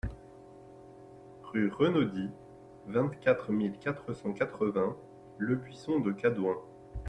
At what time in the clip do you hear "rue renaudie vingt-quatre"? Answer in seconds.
1.43-3.51